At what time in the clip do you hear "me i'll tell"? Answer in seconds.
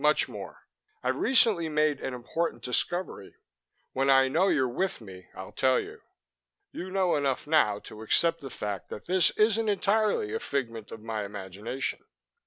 4.99-5.79